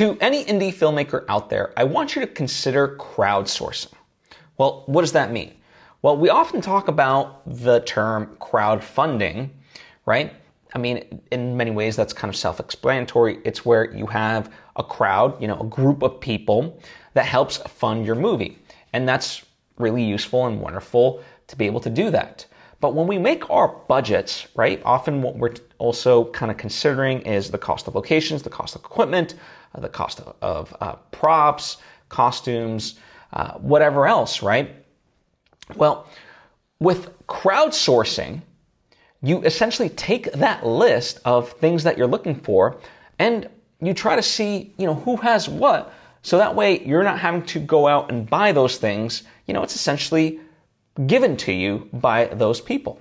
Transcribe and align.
To 0.00 0.16
any 0.18 0.46
indie 0.46 0.72
filmmaker 0.72 1.26
out 1.28 1.50
there, 1.50 1.74
I 1.76 1.84
want 1.84 2.16
you 2.16 2.22
to 2.22 2.26
consider 2.26 2.96
crowdsourcing. 2.96 3.92
Well, 4.56 4.84
what 4.86 5.02
does 5.02 5.12
that 5.12 5.30
mean? 5.30 5.52
Well, 6.00 6.16
we 6.16 6.30
often 6.30 6.62
talk 6.62 6.88
about 6.88 7.42
the 7.44 7.80
term 7.80 8.34
crowdfunding, 8.40 9.50
right? 10.06 10.32
I 10.74 10.78
mean, 10.78 11.20
in 11.30 11.54
many 11.54 11.70
ways, 11.70 11.96
that's 11.96 12.14
kind 12.14 12.30
of 12.30 12.36
self 12.36 12.60
explanatory. 12.60 13.40
It's 13.44 13.66
where 13.66 13.94
you 13.94 14.06
have 14.06 14.50
a 14.76 14.82
crowd, 14.82 15.38
you 15.38 15.46
know, 15.46 15.60
a 15.60 15.66
group 15.66 16.00
of 16.00 16.18
people 16.18 16.80
that 17.12 17.26
helps 17.26 17.58
fund 17.58 18.06
your 18.06 18.14
movie. 18.14 18.56
And 18.94 19.06
that's 19.06 19.44
really 19.76 20.02
useful 20.02 20.46
and 20.46 20.62
wonderful 20.62 21.22
to 21.48 21.56
be 21.56 21.66
able 21.66 21.80
to 21.80 21.90
do 21.90 22.10
that. 22.10 22.46
But 22.80 22.94
when 22.94 23.06
we 23.06 23.18
make 23.18 23.50
our 23.50 23.68
budgets, 23.68 24.48
right, 24.54 24.80
often 24.86 25.20
what 25.20 25.36
we're 25.36 25.56
also 25.76 26.24
kind 26.30 26.50
of 26.50 26.56
considering 26.56 27.20
is 27.22 27.50
the 27.50 27.58
cost 27.58 27.86
of 27.86 27.94
locations, 27.94 28.42
the 28.42 28.48
cost 28.48 28.74
of 28.74 28.82
equipment, 28.82 29.34
the 29.78 29.88
cost 29.88 30.20
of, 30.20 30.36
of 30.42 30.76
uh, 30.80 30.96
props, 31.12 31.78
costumes, 32.08 32.98
uh, 33.32 33.52
whatever 33.58 34.06
else, 34.06 34.42
right? 34.42 34.74
Well, 35.76 36.08
with 36.80 37.26
crowdsourcing, 37.26 38.42
you 39.22 39.42
essentially 39.42 39.88
take 39.90 40.32
that 40.32 40.66
list 40.66 41.20
of 41.24 41.52
things 41.52 41.84
that 41.84 41.98
you're 41.98 42.06
looking 42.06 42.34
for 42.34 42.80
and 43.18 43.48
you 43.80 43.94
try 43.94 44.16
to 44.16 44.22
see, 44.22 44.74
you 44.78 44.86
know, 44.86 44.94
who 44.94 45.16
has 45.16 45.48
what. 45.48 45.92
So 46.22 46.38
that 46.38 46.54
way 46.54 46.84
you're 46.84 47.04
not 47.04 47.18
having 47.18 47.44
to 47.46 47.60
go 47.60 47.86
out 47.86 48.10
and 48.10 48.28
buy 48.28 48.52
those 48.52 48.78
things. 48.78 49.22
You 49.46 49.54
know, 49.54 49.62
it's 49.62 49.74
essentially 49.74 50.40
given 51.06 51.36
to 51.38 51.52
you 51.52 51.88
by 51.92 52.26
those 52.26 52.60
people. 52.60 53.00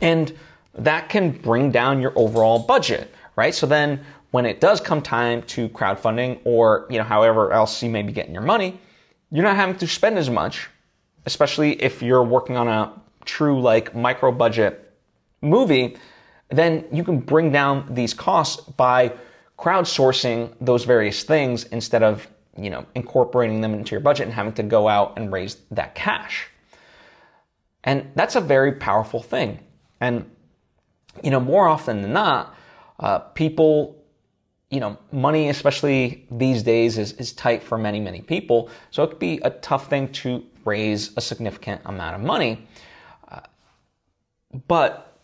And 0.00 0.32
that 0.74 1.08
can 1.08 1.30
bring 1.30 1.70
down 1.70 2.00
your 2.00 2.12
overall 2.16 2.60
budget, 2.60 3.12
right? 3.36 3.54
So 3.54 3.66
then 3.66 4.04
when 4.30 4.46
it 4.46 4.60
does 4.60 4.80
come 4.80 5.02
time 5.02 5.42
to 5.42 5.68
crowdfunding 5.70 6.40
or, 6.44 6.86
you 6.90 6.98
know, 6.98 7.04
however 7.04 7.52
else 7.52 7.82
you 7.82 7.90
may 7.90 8.02
be 8.02 8.12
getting 8.12 8.32
your 8.32 8.42
money, 8.42 8.78
you're 9.30 9.44
not 9.44 9.56
having 9.56 9.76
to 9.76 9.86
spend 9.86 10.18
as 10.18 10.30
much, 10.30 10.68
especially 11.26 11.80
if 11.82 12.02
you're 12.02 12.22
working 12.22 12.56
on 12.56 12.68
a 12.68 12.92
true 13.24 13.60
like 13.60 13.94
micro 13.94 14.32
budget 14.32 14.92
movie, 15.40 15.96
then 16.50 16.84
you 16.92 17.04
can 17.04 17.20
bring 17.20 17.52
down 17.52 17.86
these 17.94 18.14
costs 18.14 18.62
by 18.62 19.12
crowdsourcing 19.58 20.54
those 20.60 20.84
various 20.84 21.22
things 21.22 21.64
instead 21.64 22.02
of, 22.02 22.26
you 22.56 22.70
know, 22.70 22.84
incorporating 22.94 23.60
them 23.60 23.74
into 23.74 23.92
your 23.92 24.00
budget 24.00 24.26
and 24.26 24.34
having 24.34 24.52
to 24.52 24.62
go 24.62 24.88
out 24.88 25.14
and 25.16 25.32
raise 25.32 25.56
that 25.70 25.94
cash. 25.94 26.48
And 27.84 28.10
that's 28.14 28.36
a 28.36 28.40
very 28.40 28.72
powerful 28.72 29.22
thing. 29.22 29.60
And, 30.00 30.30
you 31.22 31.30
know, 31.30 31.40
more 31.40 31.66
often 31.66 32.02
than 32.02 32.12
not, 32.12 32.54
uh, 32.98 33.18
people 33.18 33.99
you 34.70 34.78
know, 34.78 34.96
money, 35.10 35.48
especially 35.48 36.26
these 36.30 36.62
days, 36.62 36.96
is, 36.96 37.12
is 37.14 37.32
tight 37.32 37.62
for 37.62 37.76
many, 37.76 37.98
many 37.98 38.20
people. 38.20 38.70
So 38.92 39.02
it 39.02 39.08
could 39.08 39.18
be 39.18 39.40
a 39.42 39.50
tough 39.50 39.90
thing 39.90 40.12
to 40.12 40.44
raise 40.64 41.16
a 41.16 41.20
significant 41.20 41.82
amount 41.84 42.14
of 42.14 42.22
money. 42.22 42.66
Uh, 43.28 43.40
but 44.68 45.18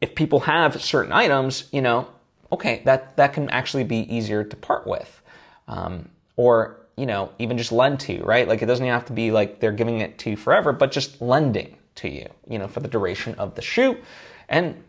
if 0.00 0.16
people 0.16 0.40
have 0.40 0.82
certain 0.82 1.12
items, 1.12 1.68
you 1.70 1.80
know, 1.80 2.08
okay, 2.50 2.82
that, 2.84 3.16
that 3.16 3.32
can 3.32 3.48
actually 3.50 3.84
be 3.84 4.12
easier 4.14 4.42
to 4.42 4.56
part 4.56 4.86
with. 4.86 5.22
Um, 5.68 6.08
or, 6.36 6.80
you 6.96 7.06
know, 7.06 7.30
even 7.38 7.56
just 7.56 7.70
lend 7.70 8.00
to 8.00 8.22
right? 8.24 8.48
Like 8.48 8.60
it 8.60 8.66
doesn't 8.66 8.84
have 8.84 9.06
to 9.06 9.12
be 9.12 9.30
like 9.30 9.60
they're 9.60 9.70
giving 9.70 10.00
it 10.00 10.18
to 10.18 10.30
you 10.30 10.36
forever, 10.36 10.72
but 10.72 10.90
just 10.90 11.22
lending 11.22 11.76
to 11.94 12.08
you, 12.08 12.28
you 12.48 12.58
know, 12.58 12.66
for 12.66 12.80
the 12.80 12.88
duration 12.88 13.36
of 13.36 13.54
the 13.54 13.62
shoot. 13.62 14.02
And 14.48 14.82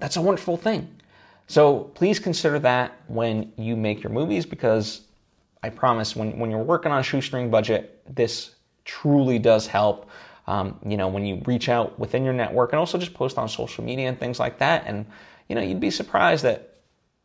that's 0.00 0.16
a 0.16 0.20
wonderful 0.20 0.56
thing. 0.56 0.88
So 1.46 1.84
please 1.94 2.18
consider 2.18 2.58
that 2.60 2.92
when 3.08 3.52
you 3.56 3.76
make 3.76 4.02
your 4.02 4.12
movies 4.12 4.46
because 4.46 5.02
I 5.62 5.70
promise 5.70 6.16
when, 6.16 6.38
when 6.38 6.50
you're 6.50 6.62
working 6.62 6.92
on 6.92 7.00
a 7.00 7.02
shoestring 7.02 7.50
budget, 7.50 8.02
this 8.14 8.54
truly 8.84 9.38
does 9.38 9.66
help. 9.66 10.08
Um, 10.46 10.78
you 10.84 10.96
know, 10.96 11.08
when 11.08 11.24
you 11.24 11.40
reach 11.44 11.68
out 11.68 11.98
within 11.98 12.24
your 12.24 12.32
network 12.32 12.72
and 12.72 12.80
also 12.80 12.98
just 12.98 13.14
post 13.14 13.38
on 13.38 13.48
social 13.48 13.84
media 13.84 14.08
and 14.08 14.18
things 14.18 14.40
like 14.40 14.58
that. 14.58 14.84
And, 14.86 15.06
you 15.48 15.54
know, 15.54 15.62
you'd 15.62 15.78
be 15.80 15.90
surprised 15.90 16.44
at 16.44 16.74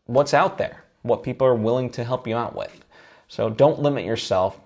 what's 0.06 0.34
out 0.34 0.58
there, 0.58 0.84
what 1.02 1.24
people 1.24 1.48
are 1.48 1.56
willing 1.56 1.90
to 1.92 2.04
help 2.04 2.28
you 2.28 2.36
out 2.36 2.56
with. 2.56 2.86
So 3.28 3.50
don't 3.50 3.82
limit 3.82 4.06
yourself. 4.06 4.60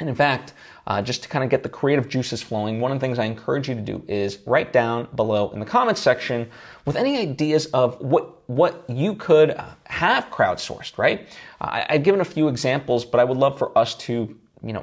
And 0.00 0.08
in 0.08 0.14
fact, 0.14 0.54
uh, 0.86 1.00
just 1.00 1.22
to 1.22 1.28
kind 1.28 1.44
of 1.44 1.50
get 1.50 1.62
the 1.62 1.68
creative 1.68 2.08
juices 2.08 2.42
flowing, 2.42 2.80
one 2.80 2.90
of 2.90 2.98
the 2.98 3.00
things 3.00 3.18
I 3.18 3.24
encourage 3.24 3.68
you 3.68 3.76
to 3.76 3.80
do 3.80 4.02
is 4.08 4.38
write 4.44 4.72
down 4.72 5.06
below 5.14 5.50
in 5.50 5.60
the 5.60 5.66
comments 5.66 6.00
section 6.00 6.50
with 6.84 6.96
any 6.96 7.16
ideas 7.16 7.66
of 7.66 8.00
what 8.00 8.30
what 8.48 8.84
you 8.88 9.14
could 9.14 9.50
uh, 9.50 9.66
have 9.84 10.28
crowdsourced. 10.30 10.98
Right? 10.98 11.28
I, 11.60 11.86
have 11.88 12.02
given 12.02 12.20
a 12.20 12.24
few 12.24 12.48
examples, 12.48 13.04
but 13.04 13.20
I 13.20 13.24
would 13.24 13.38
love 13.38 13.56
for 13.56 13.76
us 13.78 13.94
to 13.96 14.36
you 14.62 14.72
know 14.72 14.82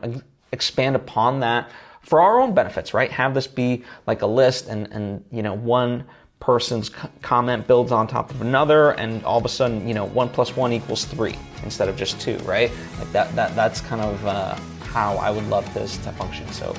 expand 0.53 0.95
upon 0.95 1.41
that 1.41 1.69
for 2.01 2.21
our 2.21 2.39
own 2.39 2.53
benefits. 2.53 2.93
Right? 2.93 3.11
Have 3.11 3.33
this 3.33 3.47
be 3.47 3.83
like 4.07 4.21
a 4.21 4.27
list, 4.27 4.69
and 4.69 4.87
and 4.93 5.25
you 5.29 5.43
know 5.43 5.53
one 5.53 6.05
person's 6.39 6.89
comment 7.21 7.67
builds 7.67 7.91
on 7.91 8.07
top 8.07 8.31
of 8.31 8.41
another 8.41 8.91
and 8.93 9.23
all 9.23 9.37
of 9.37 9.45
a 9.45 9.49
sudden 9.49 9.87
you 9.87 9.93
know 9.93 10.05
one 10.05 10.27
plus 10.27 10.55
one 10.55 10.73
equals 10.73 11.05
three 11.05 11.35
instead 11.61 11.87
of 11.87 11.95
just 11.95 12.19
two 12.19 12.35
right 12.39 12.71
like 12.97 13.11
that 13.11 13.35
that 13.35 13.55
that's 13.55 13.79
kind 13.79 14.01
of 14.01 14.25
uh, 14.25 14.55
how 14.93 15.15
I 15.17 15.31
would 15.31 15.47
love 15.47 15.71
this 15.73 15.97
to 15.97 16.11
function. 16.11 16.47
So 16.51 16.75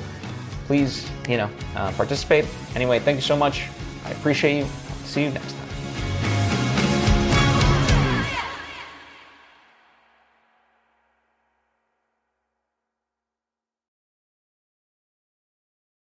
please, 0.65 1.09
you 1.27 1.37
know, 1.37 1.49
uh, 1.75 1.91
participate. 1.93 2.45
Anyway, 2.75 2.99
thank 2.99 3.15
you 3.17 3.21
so 3.21 3.35
much. 3.35 3.67
I 4.05 4.11
appreciate 4.11 4.59
you. 4.59 4.67
See 5.05 5.23
you 5.23 5.29
next 5.31 5.53
time. 5.53 5.72